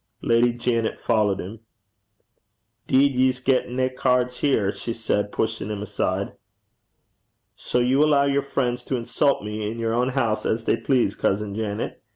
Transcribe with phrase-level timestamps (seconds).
[0.23, 1.59] Lady Janet followed him.
[2.87, 6.33] ''Deed ye s' get nae cairds here,' she said, pushing him aside.
[7.55, 11.13] 'So you allow your friends to insult me in your own house as they please,
[11.13, 12.01] cousin Janet?'